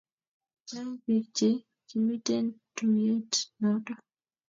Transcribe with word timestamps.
Chang 0.67 0.91
pik 1.03 1.23
che 1.37 1.49
kimiten 1.87 2.45
tuyet 2.75 3.33
noton 3.59 3.99